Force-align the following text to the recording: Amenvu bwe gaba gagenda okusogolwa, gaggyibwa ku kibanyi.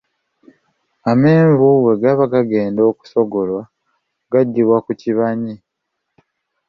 Amenvu 1.11 1.67
bwe 1.81 1.93
gaba 2.01 2.23
gagenda 2.33 2.81
okusogolwa, 2.91 3.61
gaggyibwa 4.31 4.77
ku 4.85 4.91
kibanyi. 5.01 5.55